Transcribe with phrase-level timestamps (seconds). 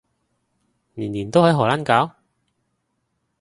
[0.95, 2.15] 年年都喺荷蘭搞？